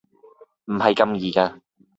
[0.65, 1.61] 唔係咁易㗎